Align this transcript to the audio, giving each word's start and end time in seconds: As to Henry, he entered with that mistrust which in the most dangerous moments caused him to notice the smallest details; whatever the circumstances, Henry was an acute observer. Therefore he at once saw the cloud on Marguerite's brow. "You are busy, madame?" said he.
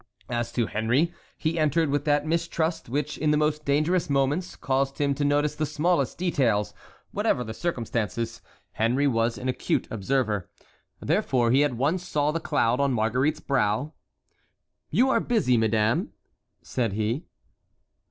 As 0.31 0.51
to 0.53 0.65
Henry, 0.65 1.13
he 1.37 1.59
entered 1.59 1.89
with 1.91 2.05
that 2.05 2.25
mistrust 2.25 2.89
which 2.89 3.19
in 3.19 3.29
the 3.29 3.37
most 3.37 3.63
dangerous 3.65 4.09
moments 4.09 4.55
caused 4.55 4.97
him 4.97 5.13
to 5.13 5.23
notice 5.23 5.53
the 5.53 5.65
smallest 5.67 6.17
details; 6.17 6.73
whatever 7.11 7.43
the 7.43 7.53
circumstances, 7.53 8.41
Henry 8.71 9.05
was 9.05 9.37
an 9.37 9.47
acute 9.47 9.87
observer. 9.91 10.49
Therefore 11.01 11.51
he 11.51 11.63
at 11.63 11.75
once 11.75 12.03
saw 12.03 12.31
the 12.31 12.39
cloud 12.39 12.79
on 12.79 12.93
Marguerite's 12.93 13.41
brow. 13.41 13.93
"You 14.89 15.11
are 15.11 15.19
busy, 15.19 15.55
madame?" 15.55 16.13
said 16.63 16.93
he. 16.93 17.25